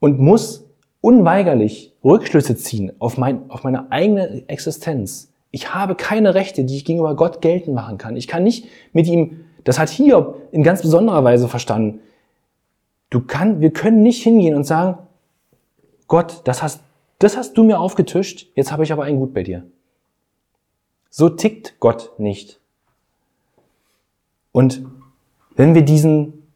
[0.00, 0.64] und muss
[1.00, 5.32] unweigerlich Rückschlüsse ziehen auf, mein, auf meine eigene Existenz.
[5.50, 8.16] Ich habe keine Rechte, die ich gegenüber Gott geltend machen kann.
[8.16, 12.00] Ich kann nicht mit ihm, das hat Hiob in ganz besonderer Weise verstanden.
[13.10, 14.98] Du kann, wir können nicht hingehen und sagen,
[16.06, 16.80] Gott, das hast,
[17.18, 19.64] das hast du mir aufgetischt, jetzt habe ich aber ein Gut bei dir.
[21.10, 22.60] So tickt Gott nicht.
[24.52, 24.84] Und
[25.56, 26.46] wenn wir diesen,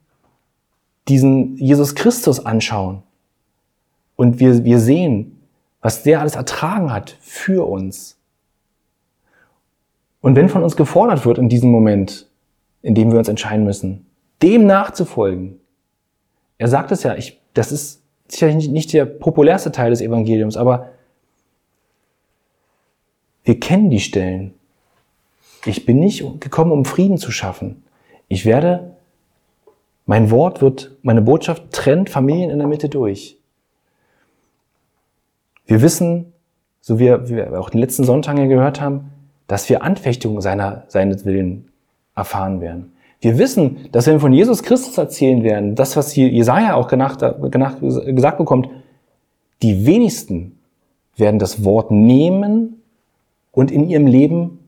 [1.09, 3.03] diesen Jesus Christus anschauen,
[4.17, 5.41] und wir, wir sehen,
[5.81, 8.19] was der alles ertragen hat für uns.
[10.21, 12.29] Und wenn von uns gefordert wird in diesem Moment,
[12.83, 14.07] in dem wir uns entscheiden müssen,
[14.43, 15.59] dem nachzufolgen,
[16.59, 20.91] er sagt es ja, ich, das ist sicherlich nicht der populärste Teil des Evangeliums, aber
[23.45, 24.55] wir kennen die Stellen.
[25.65, 27.83] Ich bin nicht gekommen, um Frieden zu schaffen.
[28.29, 28.97] Ich werde,
[30.07, 33.39] mein Wort wird, meine Botschaft trennt Familien in der Mitte durch.
[35.73, 36.35] Wir wissen,
[36.83, 39.11] so wie wir auch den letzten Sonntag gehört haben,
[39.47, 41.71] dass wir Anfechtungen seiner, seines Willen
[42.15, 42.93] erfahren werden.
[43.23, 47.25] Wir wissen, dass wir von Jesus Christus erzählen werden, das, was hier Jesaja auch genacht,
[47.51, 48.69] genacht, gesagt bekommt,
[49.63, 50.59] die wenigsten
[51.17, 52.83] werden das Wort nehmen
[53.51, 54.59] und in ihrem Leben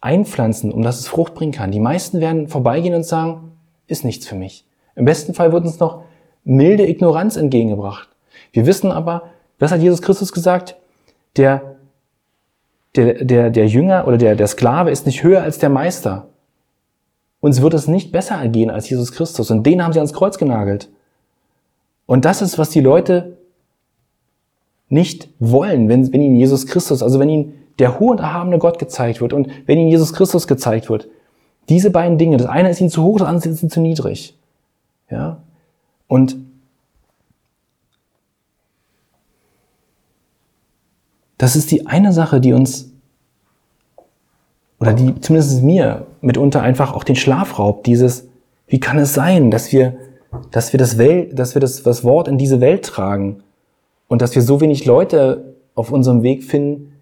[0.00, 1.72] einpflanzen, um dass es Frucht bringen kann.
[1.72, 3.52] Die meisten werden vorbeigehen und sagen,
[3.86, 4.64] ist nichts für mich.
[4.96, 6.04] Im besten Fall wird uns noch
[6.42, 8.08] milde Ignoranz entgegengebracht.
[8.52, 9.24] Wir wissen aber,
[9.64, 10.76] was hat Jesus Christus gesagt?
[11.36, 11.76] Der,
[12.94, 16.28] der, der, der Jünger oder der, der Sklave ist nicht höher als der Meister.
[17.40, 19.50] Uns wird es nicht besser ergehen als Jesus Christus.
[19.50, 20.88] Und den haben sie ans Kreuz genagelt.
[22.06, 23.38] Und das ist, was die Leute
[24.88, 28.78] nicht wollen, wenn, wenn ihnen Jesus Christus, also wenn ihnen der hohe und erhabene Gott
[28.78, 31.08] gezeigt wird und wenn ihnen Jesus Christus gezeigt wird.
[31.68, 34.38] Diese beiden Dinge, das eine ist ihnen zu hoch, das andere ist ihnen zu niedrig.
[35.10, 35.38] Ja?
[36.06, 36.36] Und
[41.44, 42.90] das ist die eine Sache, die uns,
[44.80, 48.28] oder die zumindest mir mitunter einfach auch den Schlaf raubt, dieses,
[48.66, 49.94] wie kann es sein, dass wir,
[50.52, 53.42] dass wir das Welt, dass wir das, das Wort in diese Welt tragen
[54.08, 56.94] und dass wir so wenig Leute auf unserem Weg finden,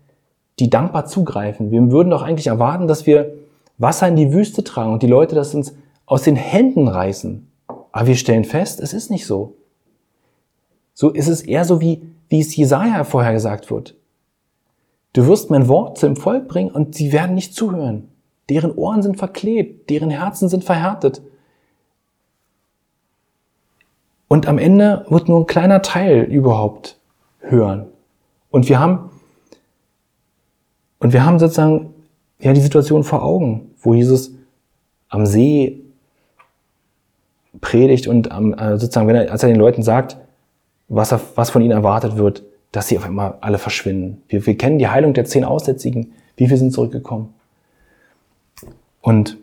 [0.59, 1.71] die dankbar zugreifen.
[1.71, 3.35] Wir würden doch eigentlich erwarten, dass wir
[3.79, 5.73] Wasser in die Wüste tragen und die Leute das uns
[6.05, 7.47] aus den Händen reißen.
[7.93, 9.55] Aber wir stellen fest, es ist nicht so.
[10.95, 13.95] So ist es eher so, wie, wie es Jesaja vorher gesagt wird.
[15.13, 18.09] Du wirst mein Wort zum Volk bringen und sie werden nicht zuhören.
[18.49, 21.23] Deren Ohren sind verklebt, deren Herzen sind verhärtet.
[24.29, 26.99] Und am Ende wird nur ein kleiner Teil überhaupt
[27.41, 27.87] hören.
[28.51, 29.11] Und wir haben,
[30.99, 31.93] und wir haben sozusagen
[32.41, 34.33] ja die Situation vor Augen, wo Jesus
[35.09, 35.83] am See
[37.61, 40.17] predigt und am, äh, sozusagen, wenn er, als er den Leuten sagt,
[40.89, 44.23] was, er, was von ihnen erwartet wird, dass sie auf einmal alle verschwinden.
[44.29, 46.13] Wir, wir kennen die Heilung der zehn Aussätzigen.
[46.37, 47.33] Wie viele sind zurückgekommen?
[49.03, 49.39] Und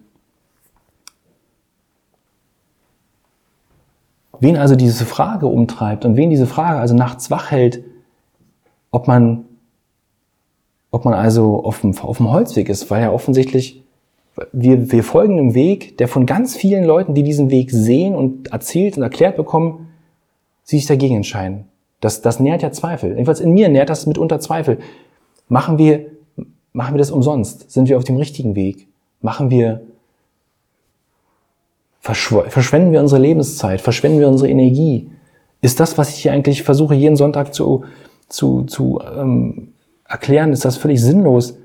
[4.40, 7.84] wen also diese Frage umtreibt und wen diese Frage also nachts wach hält,
[8.90, 9.46] ob man,
[10.92, 13.84] ob man also auf dem, auf dem Holzweg ist, weil ja offensichtlich
[14.52, 18.52] wir, wir folgen einem Weg, der von ganz vielen Leuten, die diesen Weg sehen und
[18.52, 19.90] erzählt und erklärt bekommen,
[20.64, 21.66] sich dagegen entscheiden.
[22.02, 23.12] Das, das nährt ja Zweifel.
[23.12, 24.80] Jedenfalls in mir nährt das mitunter Zweifel.
[25.48, 26.06] Machen wir,
[26.74, 27.72] machen wir das umsonst?
[27.72, 28.88] Sind wir auf dem richtigen Weg?
[29.22, 29.82] Machen wir,
[32.00, 33.82] verschwenden wir unsere Lebenszeit?
[33.82, 35.10] Verschwenden wir unsere Energie?
[35.62, 37.84] Ist das, was ich hier eigentlich versuche, jeden Sonntag zu,
[38.30, 39.74] zu, zu ähm,
[40.08, 41.58] erklären, ist das völlig sinnlos?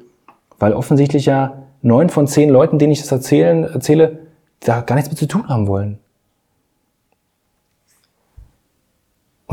[0.59, 4.19] Weil offensichtlich ja neun von zehn Leuten, denen ich das erzählen, erzähle,
[4.61, 5.99] da gar nichts mit zu tun haben wollen.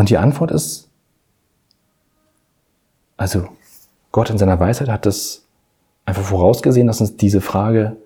[0.02, 0.90] Und die Antwort ist,
[3.18, 3.48] also
[4.12, 5.44] Gott in seiner Weisheit hat das
[6.06, 7.98] einfach vorausgesehen, dass uns diese Frage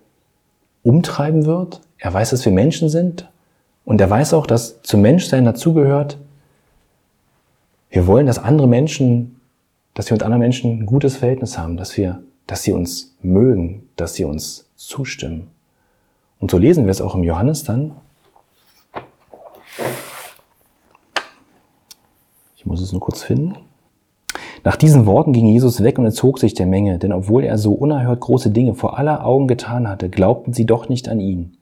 [0.84, 1.80] umtreiben wird.
[1.98, 3.32] Er weiß, dass wir Menschen sind
[3.86, 6.18] und er weiß auch, dass zum Menschsein dazugehört,
[7.90, 9.40] wir wollen, dass andere Menschen,
[9.94, 13.88] dass wir mit anderen Menschen ein gutes Verhältnis haben, dass wir, dass sie uns mögen,
[13.96, 15.48] dass sie uns zustimmen.
[16.42, 17.94] Und so lesen wir es auch im Johannes dann,
[22.66, 23.56] Ich muss es nur kurz finden.
[24.63, 27.74] Nach diesen Worten ging Jesus weg und entzog sich der Menge, denn obwohl er so
[27.74, 31.58] unerhört große Dinge vor aller Augen getan hatte, glaubten sie doch nicht an ihn.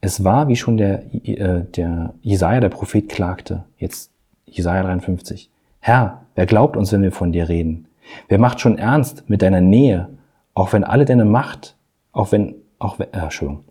[0.00, 3.64] Es war, wie schon der, äh, der Jesaja, der Prophet, klagte.
[3.78, 4.10] Jetzt
[4.44, 5.50] Jesaja 53.
[5.80, 7.86] Herr, wer glaubt uns, wenn wir von dir reden?
[8.28, 10.10] Wer macht schon ernst mit deiner Nähe,
[10.54, 11.76] auch wenn alle deine Macht,
[12.12, 13.64] auch wenn, auch, äh, Entschuldigung,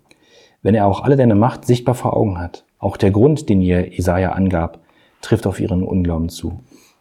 [0.61, 2.65] wenn er auch alle deine Macht sichtbar vor Augen hat?
[2.79, 4.79] Auch der Grund, den ihr Jesaja angab,
[5.21, 6.59] trifft auf ihren Unglauben zu.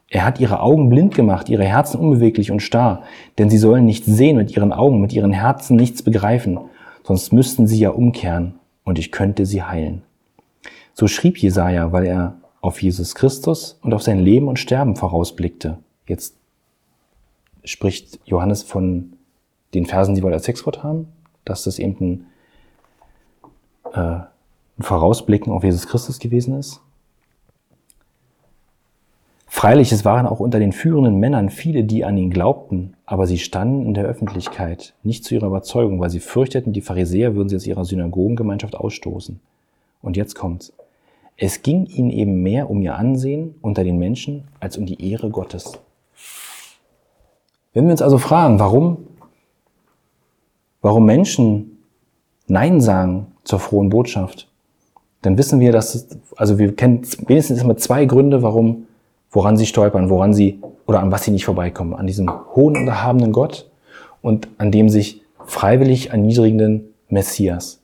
[0.09, 3.03] Er hat ihre Augen blind gemacht, ihre Herzen unbeweglich und starr,
[3.39, 6.59] denn sie sollen nichts sehen mit ihren Augen, mit ihren Herzen nichts begreifen,
[7.03, 10.03] sonst müssten sie ja umkehren und ich könnte sie heilen.
[10.93, 15.79] So schrieb Jesaja, weil er auf Jesus Christus und auf sein Leben und Sterben vorausblickte.
[16.07, 16.37] Jetzt
[17.65, 19.15] spricht Johannes von
[19.75, 21.09] den Versen, die wir als Sexwort haben,
[21.45, 22.27] dass das eben
[23.85, 24.27] ein, äh, ein
[24.83, 26.81] Vorausblicken auf Jesus Christus gewesen ist.
[29.65, 33.39] Freilich, es waren auch unter den führenden Männern viele, die an ihn glaubten, aber sie
[33.39, 37.57] standen in der Öffentlichkeit, nicht zu ihrer Überzeugung, weil sie fürchteten, die Pharisäer würden sie
[37.57, 39.41] aus ihrer Synagogengemeinschaft ausstoßen.
[40.03, 40.75] Und jetzt kommt's.
[41.39, 45.31] Es ging ihnen eben mehr um ihr Ansehen unter den Menschen als um die Ehre
[45.31, 45.79] Gottes.
[47.73, 48.99] Wenn wir uns also fragen, warum,
[50.83, 51.79] warum Menschen
[52.49, 54.47] Nein sagen zur frohen Botschaft,
[55.23, 58.89] dann wissen wir, dass, also wir kennen wenigstens immer zwei Gründe, warum
[59.35, 61.93] woran sie stolpern, woran sie oder an was sie nicht vorbeikommen.
[61.93, 63.69] An diesem hohen und erhabenen Gott
[64.23, 67.81] und an dem sich freiwillig erniedrigenden Messias.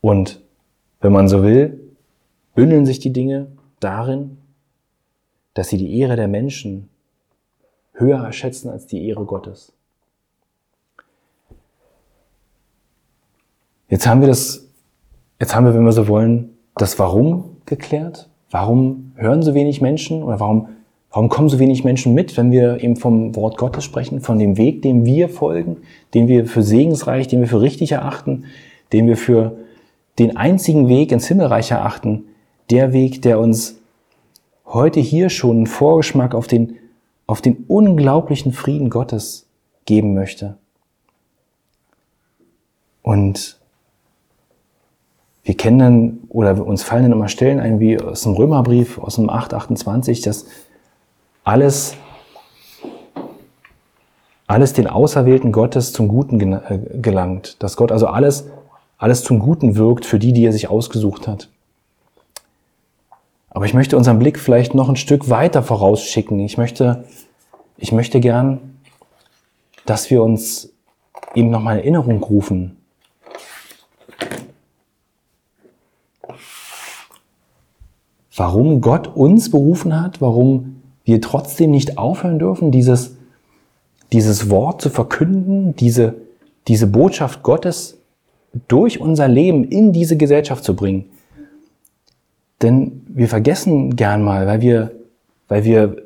[0.00, 0.40] Und
[1.00, 1.80] wenn man so will,
[2.54, 3.46] bündeln sich die Dinge
[3.80, 4.38] darin,
[5.54, 6.88] dass sie die Ehre der Menschen
[7.92, 9.72] höher schätzen als die Ehre Gottes.
[13.88, 14.66] Jetzt haben wir das,
[15.38, 18.28] jetzt haben wir, wenn wir so wollen, das Warum geklärt.
[18.52, 20.68] Warum hören so wenig Menschen oder warum,
[21.10, 24.56] warum kommen so wenig Menschen mit, wenn wir eben vom Wort Gottes sprechen, von dem
[24.56, 25.78] Weg, dem wir folgen,
[26.14, 28.44] den wir für segensreich, den wir für richtig erachten,
[28.92, 29.56] den wir für
[30.18, 32.24] den einzigen Weg ins Himmelreich erachten,
[32.70, 33.78] der Weg, der uns
[34.66, 36.76] heute hier schon einen Vorgeschmack auf den,
[37.26, 39.46] auf den unglaublichen Frieden Gottes
[39.84, 40.56] geben möchte.
[43.02, 43.58] Und
[45.44, 49.16] wir kennen dann, oder uns fallen dann immer Stellen ein, wie aus dem Römerbrief, aus
[49.16, 50.46] dem 828, dass
[51.44, 51.96] alles
[54.52, 58.48] alles den Auserwählten Gottes zum Guten äh, gelangt, dass Gott also alles,
[58.98, 61.48] alles zum Guten wirkt für die, die er sich ausgesucht hat.
[63.48, 66.38] Aber ich möchte unseren Blick vielleicht noch ein Stück weiter vorausschicken.
[66.40, 67.04] Ich möchte,
[67.78, 68.78] ich möchte gern,
[69.86, 70.70] dass wir uns
[71.34, 72.76] eben nochmal in Erinnerung rufen.
[78.34, 83.16] Warum Gott uns berufen hat, warum wir trotzdem nicht aufhören dürfen, dieses,
[84.12, 86.14] dieses Wort zu verkünden, diese,
[86.68, 87.98] diese Botschaft Gottes
[88.68, 91.06] durch unser Leben in diese Gesellschaft zu bringen.
[92.62, 94.92] Denn wir vergessen gern mal, weil wir,
[95.48, 95.96] weil wir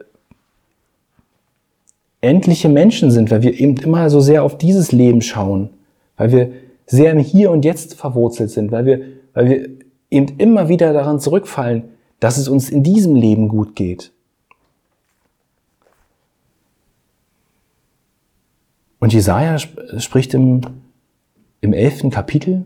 [2.20, 5.70] endliche Menschen sind, weil wir eben immer so sehr auf dieses Leben schauen,
[6.16, 6.50] weil wir
[6.86, 9.00] sehr im Hier und Jetzt verwurzelt sind, weil wir,
[9.34, 9.68] weil wir
[10.10, 11.84] eben immer wieder daran zurückfallen,
[12.20, 14.12] dass es uns in diesem Leben gut geht.
[18.98, 20.62] Und Jesaja spricht im,
[21.60, 22.64] im elften Kapitel,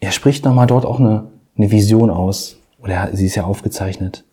[0.00, 4.24] er spricht nochmal dort auch eine, eine Vision aus, oder sie ist ja aufgezeichnet.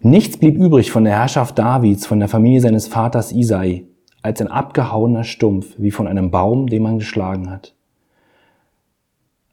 [0.00, 3.84] Nichts blieb übrig von der Herrschaft Davids, von der Familie seines Vaters Isai,
[4.20, 7.74] als ein abgehauener Stumpf, wie von einem Baum, den man geschlagen hat.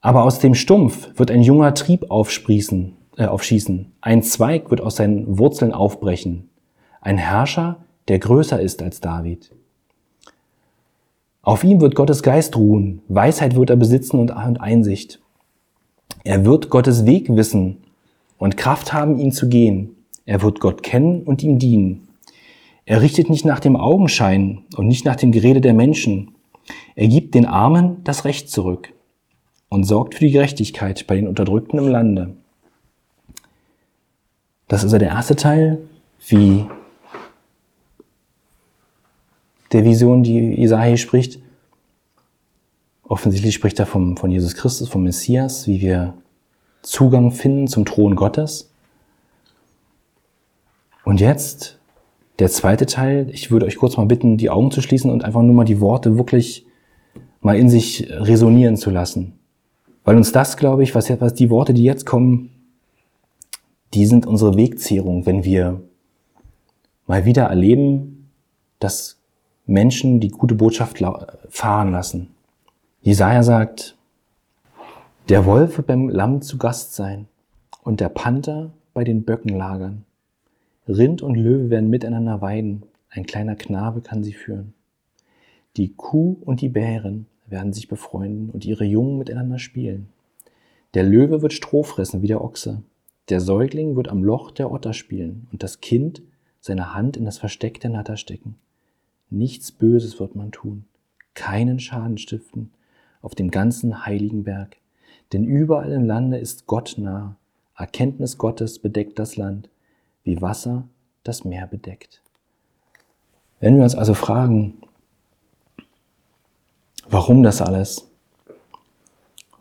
[0.02, 3.92] Aber aus dem Stumpf wird ein junger Trieb aufsprießen, äh, aufschießen.
[4.02, 6.50] Ein Zweig wird aus seinen Wurzeln aufbrechen.
[7.02, 9.52] Ein Herrscher, der größer ist als David.
[11.44, 15.20] Auf ihm wird Gottes Geist ruhen, Weisheit wird er besitzen und Einsicht.
[16.24, 17.78] Er wird Gottes Weg wissen
[18.38, 19.96] und Kraft haben, ihn zu gehen.
[20.26, 22.08] Er wird Gott kennen und ihm dienen.
[22.86, 26.36] Er richtet nicht nach dem Augenschein und nicht nach dem Gerede der Menschen.
[26.96, 28.94] Er gibt den Armen das Recht zurück
[29.72, 32.36] und sorgt für die Gerechtigkeit bei den Unterdrückten im Lande.
[34.68, 35.80] Das ist also der erste Teil,
[36.28, 36.66] wie
[39.72, 41.40] der Vision, die Isaiah spricht.
[43.04, 46.16] Offensichtlich spricht er vom, von Jesus Christus, vom Messias, wie wir
[46.82, 48.70] Zugang finden zum Thron Gottes.
[51.06, 51.80] Und jetzt
[52.40, 53.30] der zweite Teil.
[53.32, 55.80] Ich würde euch kurz mal bitten, die Augen zu schließen und einfach nur mal die
[55.80, 56.66] Worte wirklich
[57.40, 59.38] mal in sich resonieren zu lassen.
[60.04, 62.50] Weil uns das, glaube ich, was, was die Worte, die jetzt kommen,
[63.94, 65.82] die sind unsere Wegzehrung, wenn wir
[67.08, 68.30] mal wieder erleben,
[68.80, 69.20] dass
[69.66, 71.04] Menschen die gute Botschaft
[71.50, 72.30] fahren lassen.
[73.02, 73.98] Jesaja sagt,
[75.30, 77.28] der Wolf wird beim Lamm zu Gast sein
[77.84, 80.06] und der Panther bei den Böcken lagern.
[80.88, 84.74] Rind und Löwe werden miteinander weiden, ein kleiner Knabe kann sie führen.
[85.78, 90.10] Die Kuh und die Bären werden sich befreunden und ihre Jungen miteinander spielen.
[90.94, 92.84] Der Löwe wird Stroh fressen wie der Ochse.
[93.30, 96.22] Der Säugling wird am Loch der Otter spielen und das Kind
[96.60, 98.56] seine Hand in das Versteck der Natter stecken.
[99.30, 100.86] Nichts Böses wird man tun,
[101.34, 102.72] keinen Schaden stiften
[103.22, 104.78] auf dem ganzen heiligen Berg.
[105.32, 107.36] Denn überall im Lande ist Gott nah.
[107.76, 109.70] Erkenntnis Gottes bedeckt das Land,
[110.24, 110.88] wie Wasser
[111.24, 112.22] das Meer bedeckt.
[113.60, 114.82] Wenn wir uns also fragen,
[117.12, 118.08] warum das alles?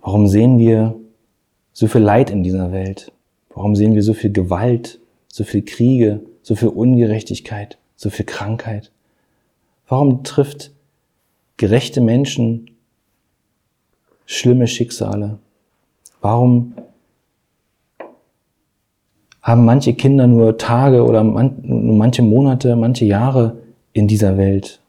[0.00, 0.94] Warum sehen wir
[1.72, 3.12] so viel Leid in dieser Welt?
[3.54, 8.90] Warum sehen wir so viel Gewalt, so viel Kriege, so viel Ungerechtigkeit, so viel Krankheit?
[9.88, 10.70] Warum trifft
[11.56, 12.70] gerechte Menschen
[14.24, 15.38] schlimme Schicksale?
[16.20, 16.74] Warum
[19.42, 23.56] haben manche Kinder nur Tage oder manche Monate, manche Jahre
[23.92, 24.79] in dieser Welt?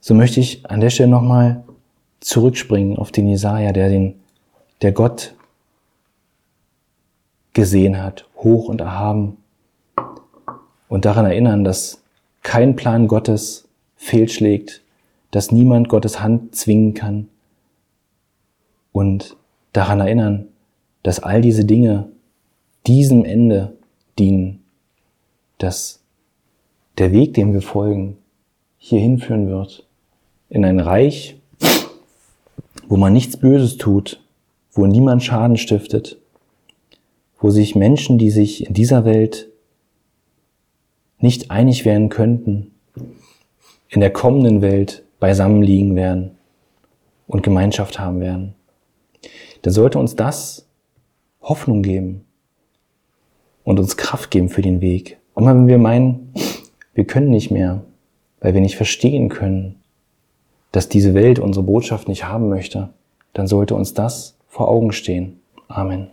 [0.00, 1.64] So möchte ich an der Stelle nochmal
[2.20, 4.14] zurückspringen auf den Jesaja, der den,
[4.82, 5.34] der Gott
[7.52, 9.38] gesehen hat, hoch und erhaben.
[10.88, 12.02] Und daran erinnern, dass
[12.42, 14.82] kein Plan Gottes fehlschlägt,
[15.30, 17.28] dass niemand Gottes Hand zwingen kann.
[18.92, 19.36] Und
[19.72, 20.48] daran erinnern,
[21.02, 22.08] dass all diese Dinge
[22.86, 23.76] diesem Ende
[24.18, 24.62] dienen,
[25.58, 26.00] dass
[26.98, 28.18] der Weg, dem wir folgen,
[28.78, 29.85] hier hinführen wird,
[30.48, 31.36] in ein Reich,
[32.88, 34.22] wo man nichts Böses tut,
[34.72, 36.18] wo niemand Schaden stiftet,
[37.38, 39.48] wo sich Menschen, die sich in dieser Welt
[41.18, 42.72] nicht einig werden könnten,
[43.88, 46.32] in der kommenden Welt beisammen liegen werden
[47.26, 48.54] und Gemeinschaft haben werden,
[49.62, 50.68] dann sollte uns das
[51.40, 52.24] Hoffnung geben
[53.64, 55.18] und uns Kraft geben für den Weg.
[55.36, 56.32] Immer wenn wir meinen,
[56.94, 57.82] wir können nicht mehr,
[58.40, 59.80] weil wir nicht verstehen können,
[60.76, 62.90] dass diese Welt unsere Botschaft nicht haben möchte,
[63.32, 65.40] dann sollte uns das vor Augen stehen.
[65.68, 66.08] Amen.